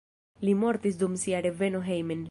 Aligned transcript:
Li 0.47 0.55
mortis 0.61 0.97
dum 1.03 1.19
sia 1.25 1.43
reveno 1.49 1.85
hejmen. 1.91 2.19